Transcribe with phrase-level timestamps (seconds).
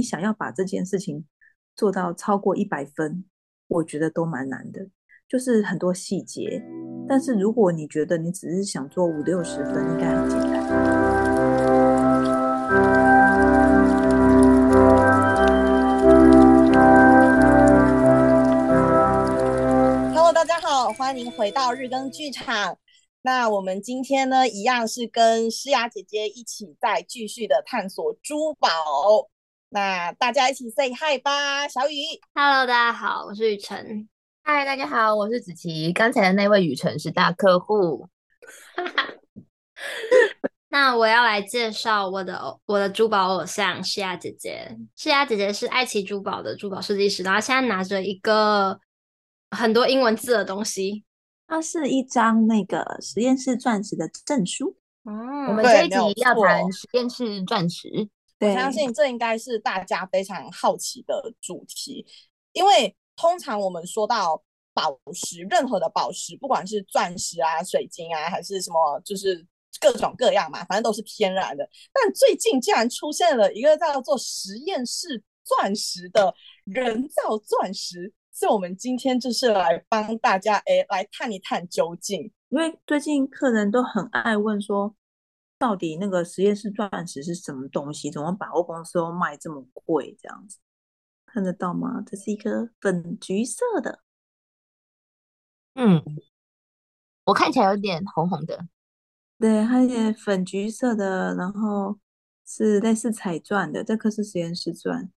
[0.00, 1.26] 你想要把这件事情
[1.76, 3.22] 做到超过一百分，
[3.68, 4.88] 我觉得都蛮难的，
[5.28, 6.62] 就是很多细节。
[7.06, 10.66] 但是如果你觉得你只是想做五六十分，应该很简单。
[20.14, 22.78] Hello，大家好欢迎回到日更剧场。
[23.20, 28.70] 那我们今天呢，一样是跟诗雅姐姐一起在继续的探索珠宝。
[29.72, 31.94] 那大家一起 say hi 吧，小雨。
[32.34, 34.08] Hello，大家好，我是雨辰。
[34.42, 35.92] Hi，大家好，我是子琪。
[35.92, 38.08] 刚才的那位雨辰是大客户。
[40.70, 44.76] 那我要来介绍我的我的珠宝偶像诗雅姐姐。
[44.96, 48.80] 诗雅姐姐是爱奇珠宝的珠宝设计师，然后现在拿着一个。
[49.52, 51.04] 很多英文字的东西，
[51.48, 54.76] 它是一张那个实验室钻石的证书。
[55.04, 58.08] 嗯，我们这一集要谈实验室钻石。
[58.40, 62.06] 我相信这应该是大家非常好奇的主题，
[62.52, 69.46] 因为通常我们说到宝石，任何的宝石，不管是钻石啊、水晶啊，还是什么，就是
[69.80, 71.68] 各种各样嘛，反正都是天然的。
[71.92, 78.12] 但最近竟然出现了一个叫做实验室钻石的人造钻石。
[78.32, 82.32] 所以，我们今天就是来帮大家哎，来探一探究竟。
[82.48, 84.94] 因为最近客人都很爱问说，
[85.60, 88.10] 到底那个实验室钻石是什么东西？
[88.10, 90.16] 怎么百货公司都卖这么贵？
[90.18, 90.56] 这样子
[91.26, 92.02] 看得到吗？
[92.06, 94.00] 这是一颗粉橘色的，
[95.74, 96.02] 嗯，
[97.24, 98.66] 我看起来有点红红的。
[99.38, 101.98] 对，它有点粉橘色的，然后
[102.46, 103.84] 是类似彩钻的。
[103.84, 105.12] 这颗是实验室钻，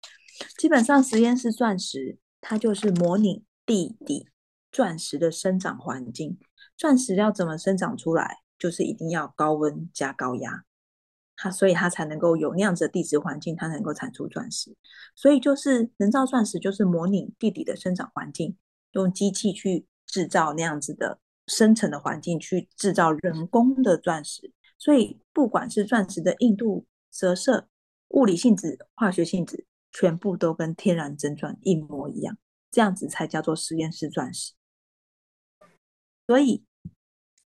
[0.59, 2.19] 基本上实验室钻石。
[2.41, 4.27] 它就是模拟地底
[4.73, 6.39] 钻石的生长环境。
[6.75, 8.39] 钻石要怎么生长出来？
[8.61, 10.65] 就是一定要高温加高压，
[11.35, 14.77] 它所以它才能够有那样子的地质环境，它才能够产出钻石。
[15.17, 18.57] 所以就是人造钻石，就是模拟地底的生长环境，
[18.93, 24.53] 用机器去制造那样子的深层的环境，去制造人工的钻石。
[24.79, 27.67] 所以不管是钻石的硬度、折射、
[28.11, 29.67] 物理性质、化学性质。
[29.93, 32.39] 全部都跟天然真钻一模一样，
[32.71, 34.53] 这样子才叫做实验室钻石。
[36.29, 36.65] 所以，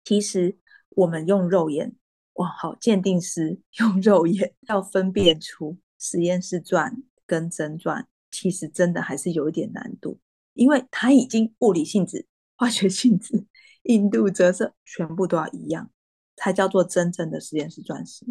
[0.02, 0.58] 其实
[0.96, 1.94] 我们用肉眼，
[2.34, 10.18] 哇，好，鉴定师 用肉眼要分辨出实验室钻跟真钻，其实真的还是有一点难度，
[10.52, 13.46] 因为它已经物理性质、化学性质、
[13.84, 15.90] 硬度、折射全部都要一样，
[16.36, 18.24] 才叫做真正的实验室钻石。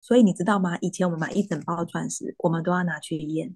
[0.00, 0.78] 所以你知道吗？
[0.80, 3.54] 以前我们买一整包钻石，我们都要拿去验，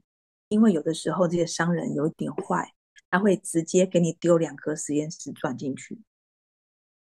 [0.49, 2.73] 因为有的时候这些商人有点坏，
[3.11, 6.01] 他会直接给你丢两颗实验室钻进去。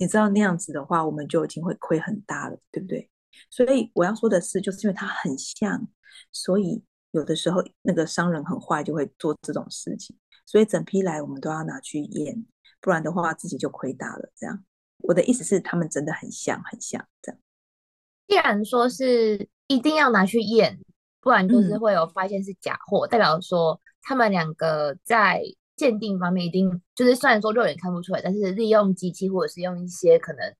[0.01, 3.11] 你知道那样子的话，我们就已经会亏很大了，对不对？
[3.51, 5.87] 所以我要说的是，就是因为它很像，
[6.33, 10.17] 所以有的时候那个商人很坏，就会做这种事情。
[10.47, 12.47] 所以整批来我们都要拿去验，
[12.81, 14.33] 不然的话自己就亏大了。
[14.35, 14.65] 这样，
[15.01, 17.41] 我的意思是，他们真的很像，很像这样。
[18.27, 20.81] 既然说是一定要拿去验，
[21.21, 25.43] 不然就是会有发现是假货，嗯，代表说他们两个在
[25.81, 30.55] 鉴定方面一定就是虽然说肉眼看不出来，但是利用机器或者是用一些可能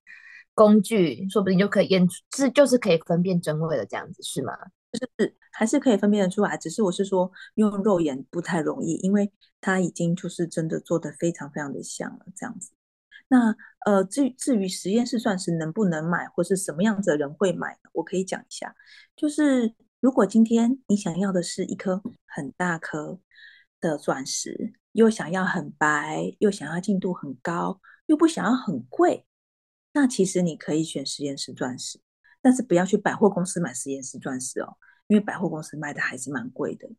[0.55, 4.51] 工具，说不定就可以验出，是就是可以分辨真伪的这样子，是吗？
[4.91, 12.71] 就是还是可以分辨得出来，只是我是说用肉眼不太容易，因为它已经就是真的做得非常非常的像了，这样子。
[13.27, 13.55] 那
[13.85, 18.75] 呃，至于至于实验室钻石能不能买，或是什么样子的人会买，我可以讲一下。
[19.15, 23.19] 就是如果今天你想要的是一颗很大颗
[23.79, 29.25] 的钻石，又想要很白，又想要净度很高，又不想要很贵，
[29.93, 31.99] 那其实你可以选实验室钻石，
[32.41, 36.89] 但是不要去百货公司买实验室钻石哦，因为百货公司卖的还是蛮贵的。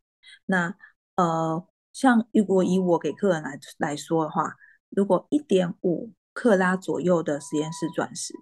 [0.47, 0.75] 那
[1.17, 4.55] 呃，像如果以我给客人来来说的话，
[4.91, 6.13] 如果一点五。
[6.35, 8.33] 克拉左右的实验室钻石，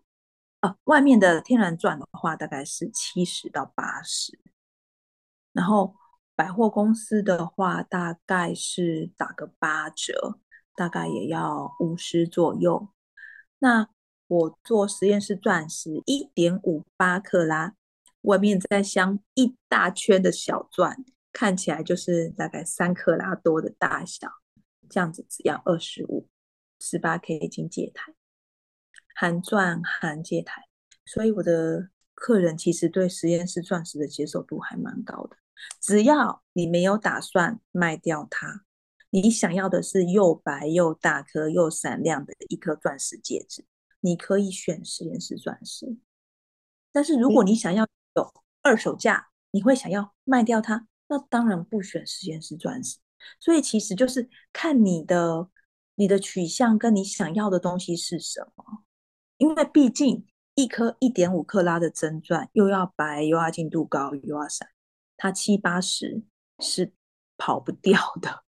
[0.61, 4.39] 啊，外面的天然钻的话大概是七十到八十，
[5.53, 5.97] 然后
[6.41, 10.39] 百货公司的话大概是打个八折，
[10.75, 12.89] 大概也要五十左右。
[13.59, 13.91] 那
[14.27, 17.75] 我做实验室钻石一点五八克拉，
[18.23, 24.27] 外面再镶一大圈的小钻，看起来就是大概三克拉多的大小，
[24.89, 26.27] 这样子只要二十五。
[26.79, 28.15] 十八 K 金戒台，
[29.15, 30.63] 含钻含戒台，
[31.05, 35.37] 所以我的客人其实对实验室钻石的接受度还蛮高的。
[35.81, 38.65] 只要你没有打算卖掉它，
[39.11, 43.65] 你想要的是又白又大颗又闪亮的一颗钻石戒指，
[44.01, 45.97] 你可以选实验室钻石。
[46.93, 52.99] 但是如果你想要有二手价，你会想要卖掉它，那当然不选实验室钻石。
[53.39, 55.49] 所以其实就是看你的
[55.97, 58.85] 你的取向跟你想要的东西是什么，
[59.37, 64.69] 因为毕竟一颗一点五克拉的真钻又要白又要净度高又要闪，
[65.21, 66.23] 它七八十
[66.59, 66.95] 是
[67.37, 68.43] 跑不掉的，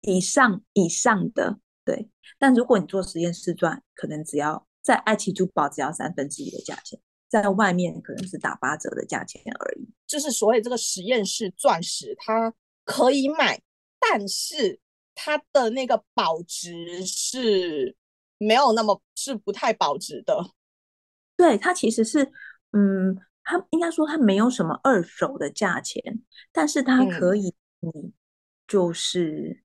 [0.00, 2.08] 以上以上的对。
[2.38, 9.86] 但如果你做实验室钻，可能只要在爱奇珠宝只要三分之一的价钱，在外面可能是打八折的价钱而已。
[10.06, 13.60] 就是所谓这个实验室钻石，它可以买。
[13.98, 14.78] 但是
[15.14, 17.96] 它的那个保值是
[18.38, 20.50] 没有那么是不太保值的，
[21.36, 22.30] 对，它其实是，
[22.72, 26.02] 嗯，它应该说它没有什么二手的价钱，
[26.52, 28.12] 但是它可以，你，
[28.66, 29.62] 就是，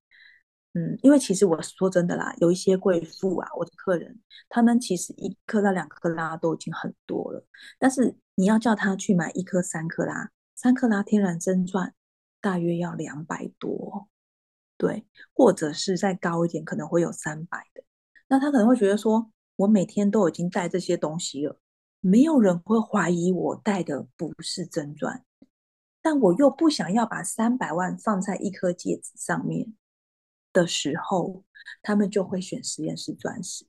[0.72, 7.44] 嗯，因为其实我说真的啦，有一些贵妇啊，我的客人，他们其实一克拉、两克拉都已经很多了，
[7.78, 11.92] 但是你要叫他去买一颗三克拉，三克拉天然真钻，
[12.40, 14.08] 大约要两百多。
[14.78, 17.84] 对，或者是再高一点，可能会有三百的。
[18.26, 21.56] 那他可能会觉得说，我每天都已经带这些东西了，
[22.02, 25.24] 没有人会怀疑我戴的不是真钻，
[26.02, 29.72] 但我又不想要把三百万放在一颗戒指上面
[30.52, 31.42] 的时候，
[31.80, 33.64] 他们就会选实验室钻石。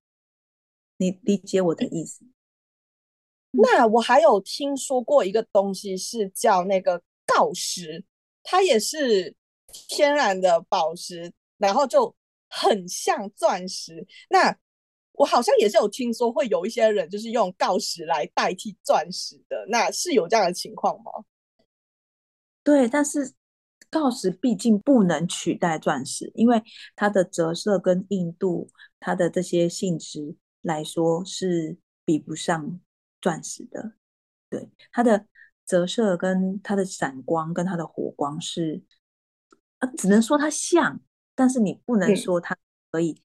[0.97, 2.25] 你理解我的意思？
[3.51, 8.03] 那我还有听说过一个东西是叫那个锆石，
[8.43, 9.37] 它也是。
[9.87, 12.15] 天然的宝石，然后就
[12.47, 14.05] 很像钻石。
[14.29, 14.55] 那
[15.13, 19.65] 我好像也是有听说，会有一些人就是用锆石来代替钻石的。
[19.69, 21.11] 那是有这样的情况吗？
[22.63, 23.33] 对，但是
[23.91, 26.61] 锆石毕竟不能取代钻石，因为
[26.95, 28.69] 它的折射跟硬度，
[28.99, 32.79] 它的这些性质来说是比不上
[33.21, 33.93] 钻石的。
[34.49, 35.25] 对，它的
[35.65, 38.83] 折射跟它的闪光跟它的火光是。
[39.97, 41.01] 只能说它像，
[41.35, 42.57] 但是你不能说它
[42.89, 43.21] 可以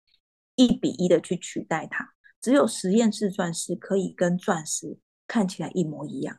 [0.58, 2.12] 一比一的去取代它。
[2.42, 6.38] 只有实验室钻石可以跟钻石看起来一模一样，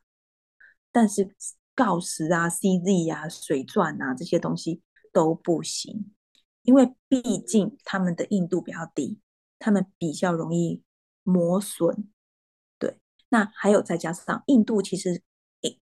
[0.92, 1.36] 但是
[1.75, 4.81] 锆石啊、CZ 啊、水钻啊这些东西
[5.12, 6.13] 都不行，
[6.62, 9.19] 因为毕竟它们的硬度比较低，
[9.57, 10.83] 它们比较容易
[11.24, 12.07] 磨损。
[12.77, 13.00] 对，
[13.30, 15.24] 那还有再加上硬度，其实。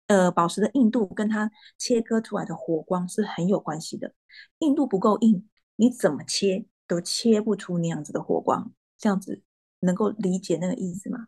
[0.08, 4.14] 呃，宝石的硬度跟它切割出来的火光是很有关系的。
[4.60, 8.72] 硬度不够硬，你怎么切都切不出那样子的火光。
[8.98, 9.42] 这样子
[9.82, 11.28] 能够理解那个意思吗？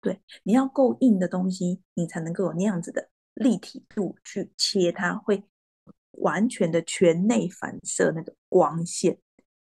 [0.00, 5.44] 对，你要够硬的东西，你才能够有那样子的立体度去切它，会
[6.12, 9.18] 完全的全内反射那个光线。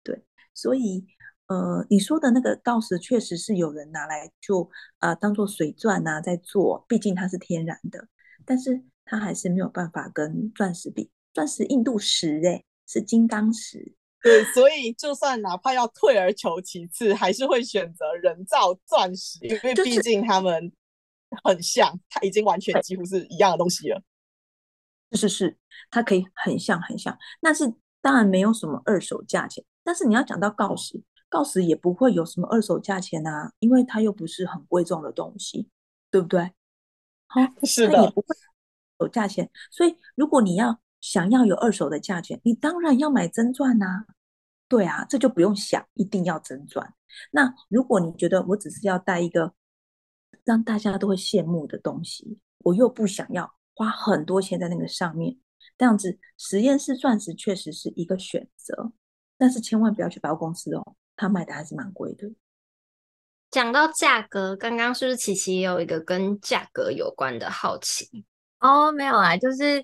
[0.03, 0.23] 对，
[0.53, 1.07] 所以。
[1.51, 4.69] 呃，你说的那个锆石确实是有人拿来就
[4.99, 8.07] 呃当做水钻啊在做，毕竟它是天然的，
[8.45, 11.09] 但是它还是没有办法跟钻石比。
[11.33, 13.95] 钻石硬度十哎，是金刚石。
[14.21, 20.71] 对，所以就算哪怕要退而求其次，还是会选择人造钻石，因为毕竟它们
[21.43, 24.01] 很像，它已经完全几乎是一样的东西了。
[25.11, 25.57] 是是是，
[25.89, 29.63] 它可以很像很像，但是当然没有什么二手价钱。
[29.83, 31.01] 但是你要讲到锆石。
[31.31, 35.69] 锆石也不会有什么二手价钱啊，因为它又不是很贵重的东西，
[36.09, 36.51] 对不对？
[37.27, 38.35] 好， 是的，它也不会
[38.99, 39.47] 有价钱。
[39.69, 44.05] 所以，如果你要想要有二手的价钱，你当然要买真钻呐、啊。
[44.67, 46.93] 对啊，这就不用想，一定要真钻。
[47.31, 49.53] 那如果你觉得我只是要带一个
[50.43, 55.37] 让大家都会羡慕的东西，我又不想要花很多钱在那个上面，
[55.77, 58.91] 这样子实验室钻石确实是一个选择，
[59.37, 60.95] 但是千万不要去百货公司哦。
[61.15, 62.31] 他卖的还是蛮贵的。
[63.49, 68.23] 讲到价格，刚刚是不是琪琪也有一个跟价格有关的好奇？
[68.59, 69.83] 哦，没有啊，就是，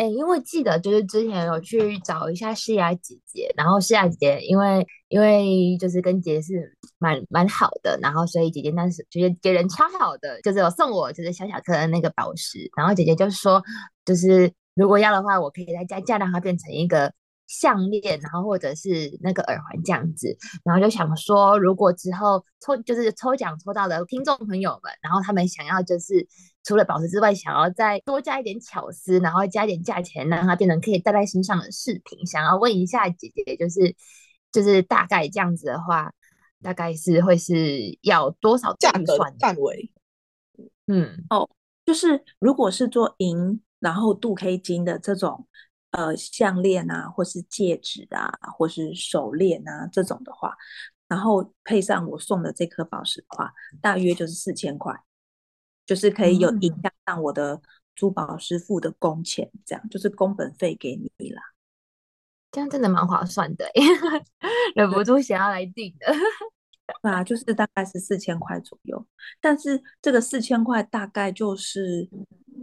[0.00, 13.62] 哎，因为记得就是之前有去找一下诗雅姐姐，然后诗雅姐姐因为因为就是跟姐姐是蛮蛮好的，然后所以姐姐当时觉得姐人超好的，就是有送我就是小小颗的那个宝石，然后姐姐就说，
[14.06, 17.12] 就是如果要的话，我可以再加价让它变成一个。
[17.50, 26.24] 项链，然后或者是那个耳环这样子，然后就想说，如果之后抽就是抽奖抽到的听众朋友们，然后他们想要就是
[26.62, 33.96] 除了宝石之外，想要再多加一点巧思，然后加一点价钱，让它变成可以戴在身上的饰品，想要问一下姐姐，就是
[34.52, 36.12] 就是大概这样子的话，
[36.62, 39.92] 大概是会是要多少价格范围？
[40.86, 41.50] 嗯，哦，
[41.84, 45.48] 就是如果是做银，然后镀 K 金的这种。
[45.90, 50.56] 呃，项链啊，或是戒指啊，或是手链啊，这种的话，
[51.08, 54.94] 然后配上我送的这颗宝石的话，大约就是四千块，
[55.84, 57.60] 就是可以有影响到我的
[57.94, 61.42] 珠宝师傅的工钱，这样就是工本费给你啦。
[62.52, 63.64] 这样真的蛮划算的，
[64.74, 66.06] 忍不住想要来订的。
[67.02, 69.06] 对啊，就是大概是四千块左右，
[69.40, 72.08] 但是这个四千块大概就是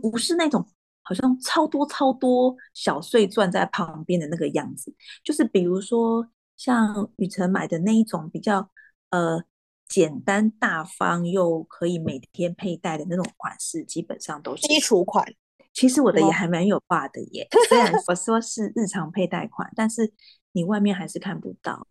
[0.02, 0.68] 不是那种
[1.08, 8.70] 好像超多超多小碎钻在旁边的那个样子，就是比如说像雨辰买的那一种比较
[9.12, 9.42] 呃
[9.88, 15.26] 简单大方又可以每天佩戴的那种款式，基本上都是基础款。
[15.74, 20.12] 其实我的也还蛮有画的耶， 虽然我说是日常佩戴款，但是
[20.52, 21.88] 你外面还是看不到，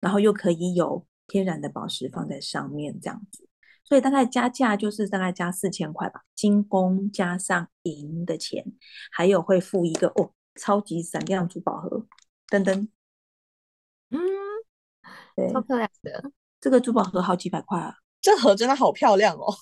[0.00, 3.48] 然后又可以有天然的宝石放在上面这样子，
[3.92, 8.64] 所以大概加价就是大概加四千块吧，金工加上银的钱，
[9.10, 12.06] 还有会附一个哦超级闪亮珠宝盒，
[12.48, 12.88] 噔噔，
[14.08, 14.18] 嗯，
[15.36, 19.54] 对，超漂亮的，这个珠宝盒好几百块啊，这盒真的好漂亮哦，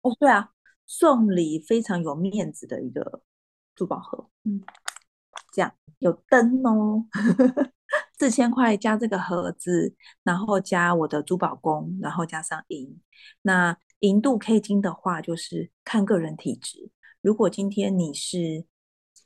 [0.00, 0.52] 哦对啊。
[0.86, 3.20] 送礼非常有面子的一个
[3.74, 4.62] 珠宝盒，嗯，
[5.52, 7.04] 这样有灯哦，
[8.18, 13.00] 四千块加这个盒子，然后加我的珠宝工，然后加上银。
[13.42, 16.90] 那银镀 K 金的话，就是看个人体质。
[17.20, 18.64] 如果今天你是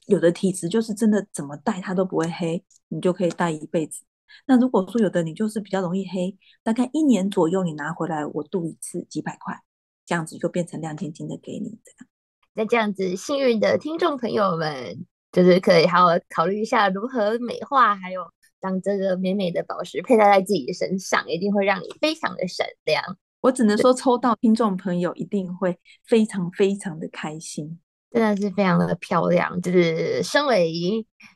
[0.07, 4.05] 有的体质，就是真的怎么戴它都不会黑，你就可以戴一辈子。
[4.47, 9.61] 那如果说有的你就是比较容易黑，大概一年左右你拿回来我镀一次几百块。
[10.07, 12.09] 这样子就变成亮晶晶的给你这样，
[12.53, 18.23] 那这样子幸运的听众朋友们，就是可以好好考虑一下如何美化，还有
[18.61, 23.03] 让这个美美的宝石佩戴在自己的身上，一定会让你非常的闪亮。
[23.41, 25.77] 我只能说，抽到听众朋友一定会
[26.07, 27.81] 非常非常的开心。
[28.13, 30.73] 真的是非常的漂亮，就是身为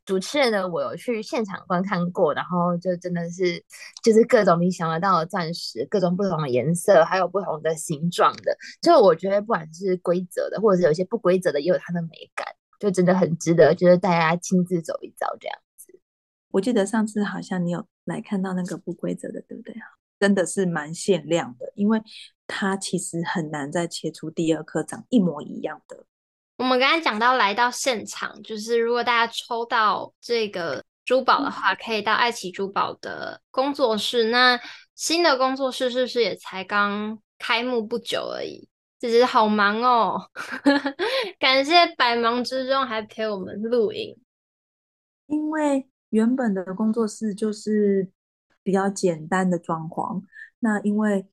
[0.04, 3.60] 主持人的我有去现场观看过，然后就真的是
[4.00, 12.46] 就是各种你想得到的钻石，各种不同的颜色，还有不同的形状的，就我觉得不管是规则的，或者是有些不规则的，也有它的美感，
[12.78, 15.98] 就真的很值得，就是大家亲自走一遭这样子。
[16.50, 19.86] 我记得上次好像你有来看到那个不规则的，对不对啊？
[20.18, 22.02] 真的是蛮限量的，因为
[22.46, 26.06] 它其实很难再切出第二颗长一模一样的。
[26.56, 34.24] 我们刚才讲到来到现场，就是如果大家抽到这个珠宝的话，可以到爱奇珠宝的工作室。
[34.30, 34.58] 那
[34.96, 38.68] 新的工作室是不是也才刚开幕不久而已？
[38.98, 40.30] 姐姐好忙哦，
[41.38, 44.18] 感谢百忙之中还陪我们录影。
[45.26, 48.10] 因为原本的工作室就是
[48.62, 50.22] 比较简单的装潢，
[50.60, 51.26] 那因为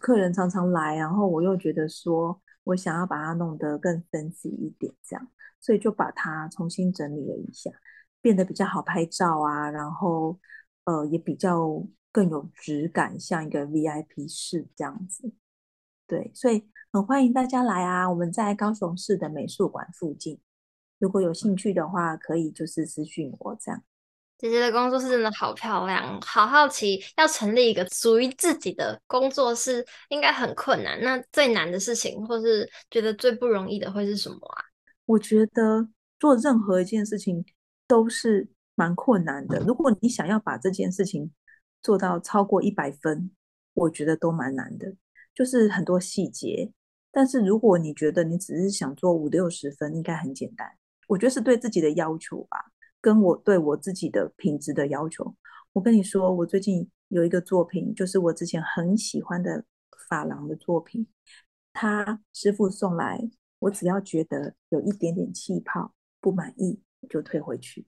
[0.00, 2.40] 客人常常来，然后我又觉得说。
[2.64, 5.30] 我想要把它弄得更 fancy 一点，这样，
[5.60, 7.70] 所以就把它重新整理了一下，
[8.22, 10.40] 变得比较好拍照啊，然后
[10.84, 15.30] 呃也比较更有质感，像一个 VIP 室这样子。
[16.06, 18.08] 对，所以很欢迎大家来啊！
[18.08, 20.38] 我们在高雄市的美术馆附近，
[21.00, 23.82] 如果有兴趣的话，可以就是私讯我这样。
[24.38, 30.96] 姐姐的工作室真的好漂亮，好好奇要成立一个属于自己的工作室，应该很困难。
[31.02, 34.62] 那最难的事情，或是觉得最不容易的会是什么啊？
[35.06, 35.88] 我觉得
[36.20, 37.44] 做任何一件事情
[37.88, 39.58] 都是蛮困难的。
[39.66, 41.32] 如果你想要把这件事情
[41.82, 43.32] 做到超过一百分，
[43.72, 44.94] 我觉得都蛮难的，
[45.34, 46.70] 就是很多细节。
[47.14, 50.68] 但是如果你觉得你只是想做五六十分，应该很简单。
[51.06, 52.58] 我觉得是对自己的要求吧。
[53.00, 55.36] 跟我对我自己的品质的要求，
[55.74, 59.62] 我跟你说，我最近有一个作品，就是我之前很喜欢的
[60.08, 61.06] 珐琅的作品，
[61.74, 63.20] 他师傅送来，
[63.58, 66.80] 我只要觉得有一点点气泡不满意，
[67.10, 67.86] 就退回去，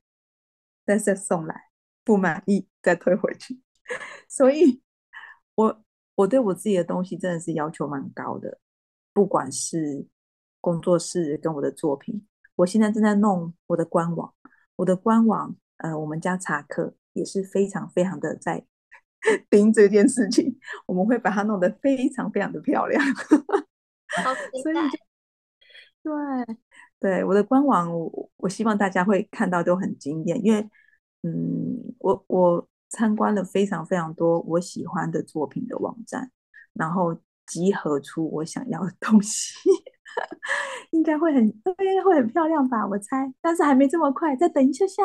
[0.84, 1.70] 但是送来
[2.04, 3.58] 不满意再退回去，
[4.28, 4.82] 所以
[5.54, 5.82] 我
[6.14, 8.60] 我对我自己的东西真的是要求蛮高的，
[9.16, 10.06] 不管是
[10.60, 14.34] 工作室跟我的作品，我现在正在弄我的官网。
[14.74, 18.66] 我的官网，呃，我们家查克也是非常非常的在
[19.48, 23.02] 盯这件事情，我们会把它弄得非常非常的漂亮。
[24.22, 24.74] 好所以
[26.04, 26.56] 就，对
[27.00, 30.60] 对，我的官网我，我希望大家会看到都很惊艳，因为，
[31.22, 36.30] 嗯，我我参观了非常非常多我喜欢的作品的网站，
[36.74, 39.54] 然后集合出我想要的东西。
[40.92, 43.30] 应该会很，应该会很漂亮吧，我猜。
[43.40, 45.02] 但是还没这么快，再等一下下。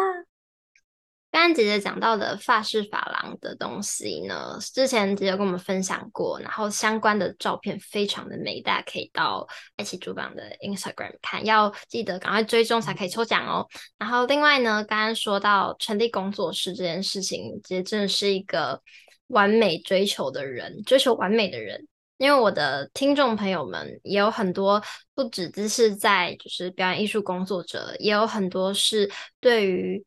[1.31, 13.65] 刚刚姐姐讲到的发饰珐琅的东西呢，之前姐姐跟我们分享过，然后相关的照片非常的美，大家可以到爱奇主榜的 Instagram 看，要记得赶快追踪才可以抽奖哦。
[13.98, 18.81] 然后另外呢，刚刚说到成立工作室这件事情，姐姐真的是一个
[19.27, 21.88] 完美追求的人，追求完美的人。
[22.22, 24.80] 因为我的听众朋友们也有很多
[25.16, 29.10] 不只只是在就是表演艺术工作者，也有很多是
[29.40, 30.06] 对于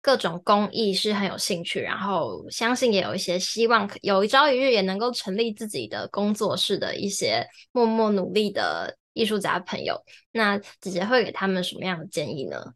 [0.00, 10.00] 各种工艺是很有兴趣，然后相信也有一些希望有一朝一日也能够成立自己的工作室的一些默默努力的艺术家朋友。
[10.30, 12.74] 那姐姐会给他们什么样的建议呢？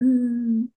[0.00, 0.70] 嗯，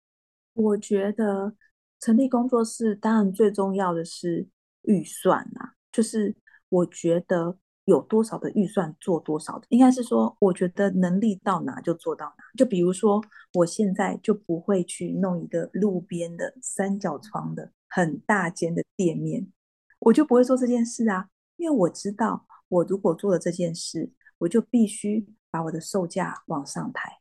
[0.53, 1.56] 我觉得
[2.00, 4.48] 成立工作室当然最重要的是
[4.83, 6.36] 预算啊，就是
[6.69, 12.43] 我觉得有多少的预算做多少的，应该是说，我觉得能力到哪就做到哪。
[12.57, 13.21] 就比如说，
[13.53, 19.51] 我现在就不会去弄一个路边的三角窗的很大间的店面，
[20.00, 27.19] 我就不会做这件事啊，因为我知道，我如果做了这件事，我就必须把我的售价往上抬。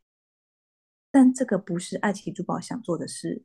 [1.11, 3.41] 但这个不是爱奇珠宝想做的事，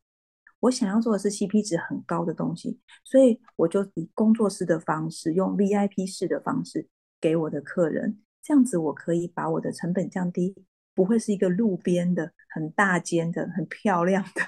[0.64, 6.88] 我想要做的是 CP 值很高的东西，所以我就以工作室的方式，用 VIP 式的方式
[7.21, 10.54] 给我的客人，这样子我可以把我的成本降低，
[10.94, 14.40] 不会是一个路边的很大间的很漂亮的，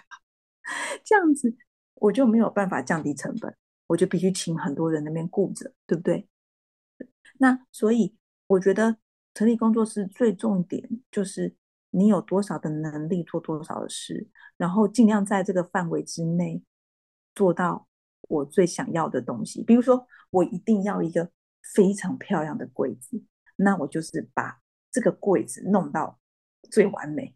[1.05, 1.55] 这样子
[1.97, 3.55] 我就没有办法降低成本，
[3.89, 6.27] 我就必须请很多人那边顾着，对不对？
[7.39, 8.97] 那所以我觉得
[9.35, 11.55] 成立工作室最重点就是。
[11.97, 16.63] 你有多少的能力做多少的事，然后尽量在这个范围之内
[17.35, 17.89] 做到
[18.29, 19.65] 我最想要的东西。
[19.65, 21.31] 比如说，我一定要一个
[21.75, 23.25] 非常漂亮的柜子，
[23.57, 24.61] 那我就是把
[24.93, 26.21] 这个柜子弄到
[26.71, 27.35] 最完美。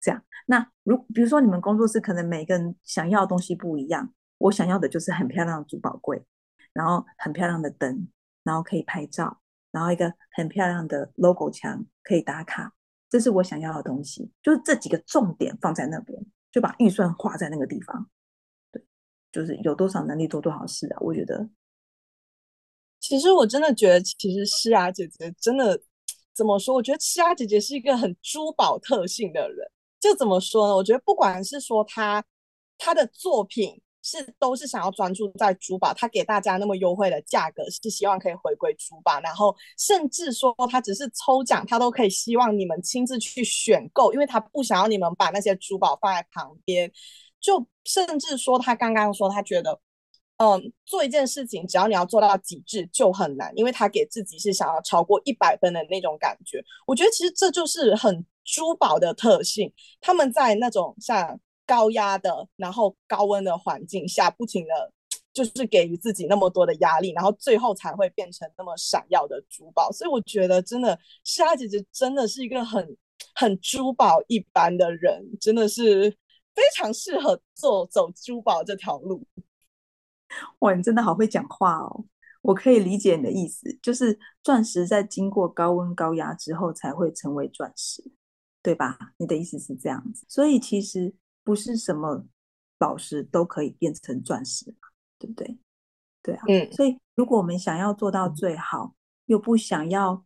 [0.00, 6.26] 这样，那如比如说你们工作室可能每个人想要的东西不一样，我想要的就是很漂亮的珠宝柜，
[6.72, 8.08] 然后很漂亮的灯，
[8.42, 9.40] 然后可以拍照，
[9.70, 12.72] 然后一个很漂亮的 logo 墙可以打卡。
[13.16, 18.10] 这是我想要的东西，就是这几个重点放在那边，就把预算花在那个地方。
[18.70, 18.84] 对，
[19.32, 20.98] 就是有多少能力做多少事啊。
[21.00, 21.48] 我觉得，
[23.00, 25.80] 其实我真的觉得，其实诗雅姐姐真的
[26.34, 26.74] 怎么说？
[26.74, 29.66] 我觉得诗雅姐姐是一个很珠宝特性的人。
[29.98, 30.76] 就怎么说呢？
[30.76, 32.22] 我觉得不管是说她
[32.76, 33.80] 她的作品。
[34.06, 46.88] 是都是想要专注在珠宝，他给大家那么优惠的价格，是希望可以回归珠宝，然后甚至说他只是抽奖，他都可以希望你们亲自去选购，因为他不想要你们把那些珠宝放在旁边。
[47.40, 49.80] 就甚至说他刚刚说他觉得，
[50.36, 56.64] 嗯，做一件事情只要你要做到极致就很难，因为他给自己是想要超过一百分的那种感觉。
[56.86, 61.40] 我觉得其实这就是很珠宝的特性，他们在那种像。
[61.66, 64.92] 高压的，然后高温的环境下，不停的
[65.32, 69.92] 就是给予自己那么多的压力，然后最后才会变成那么闪耀的珠宝。
[69.92, 72.96] 所以我觉得，真的莎姐姐真的是一个很
[73.34, 76.10] 很珠宝一般的人，真的是
[76.54, 79.26] 非常适合做走珠宝这条路。
[80.60, 82.06] 哇，你真的好会讲话哦！
[82.42, 88.02] 我可以理解你的意思，就是钻石在经过高温高压之后才会成为钻石，
[88.62, 88.96] 对吧？
[89.18, 91.14] 你的意思是这样子，所以其实。
[91.46, 92.26] 不是什么
[92.76, 94.74] 宝石都可以变成钻石，
[95.16, 95.56] 对不对？
[96.20, 100.24] 对啊，嗯，所以如果我们想要做到最好，又不想要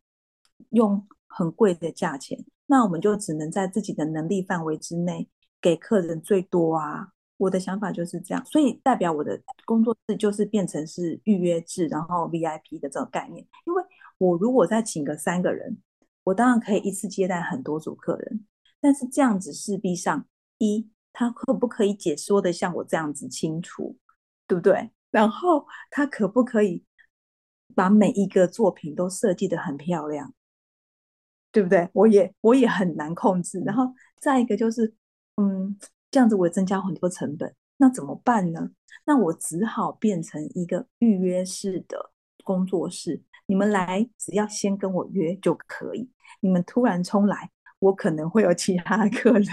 [0.71, 5.29] 用很贵的价钱，那我们就只能在自己的能力范围之内
[5.61, 7.13] 给客人最多啊。
[7.37, 13.47] 我的想法就是这样，所以代表我的工作室就是变成是预约制，然后 VIP 的这种概念。
[13.67, 13.83] 因为
[14.17, 15.77] 我如果再请个三个人，
[16.25, 18.47] 我当然可以一次接待很多组客人，
[18.81, 20.89] 但是这样子势必上一。
[21.13, 23.97] 他可不可以解说的像我这样子清楚，
[24.47, 24.91] 对不对？
[25.11, 26.85] 然后他可不可以
[27.75, 30.33] 把每一个作品都设计得很漂亮，
[31.51, 31.89] 对不对？
[31.93, 33.61] 我也我也很难控制。
[33.67, 34.95] 然后再一个就是，
[35.37, 35.77] 嗯，
[36.11, 38.71] 这样子我也增加很多成本，那怎么办呢？
[39.05, 42.13] 那我只好变成一个预约式的
[42.45, 46.09] 工作室，你们来只要先跟我约就可以。
[46.41, 49.47] 你们突然冲来，我可能会有其他 客人。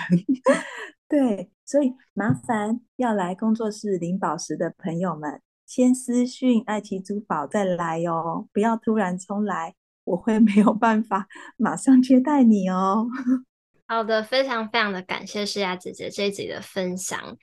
[1.07, 13.07] 对，所以麻烦要来工作室领宝石的朋友们，先私讯爱奇珠宝再来哦，不要突然冲来，我会 没有办法马上接待你哦。
[13.87, 17.37] 好的，非常非常的感谢诗雅姐姐这一集的分享，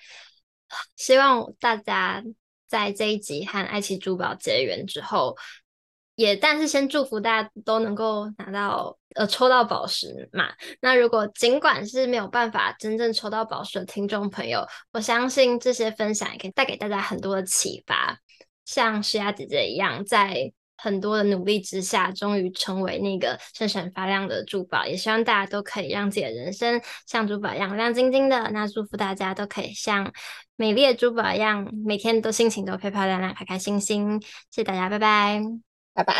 [0.94, 2.22] 希望大家
[2.68, 5.36] 在这一集和爱奇珠宝结缘之后。
[6.16, 10.48] 也，但是先祝福大家都能够拿到呃抽到宝石嘛。
[10.80, 18.18] 那如果尽管是没有办法真正抽到宝石的听众朋友，我相信这些分享也可以带给大家很多的启发。
[18.64, 24.86] 像诗雅姐姐一样，在很多的努力之下，终于成为那个闪闪发亮的珠宝。
[24.86, 28.50] 也希望大家都可以让自己的人生像珠宝一样亮晶晶的。
[28.52, 30.12] 那祝福大家都可以像
[30.56, 34.20] 美丽的珠宝一样，每天都心情都漂漂亮亮、开开心心。
[34.50, 35.42] 谢谢大家，拜拜，
[35.94, 36.14] 拜拜，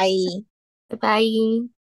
[0.89, 1.74] 拜拜。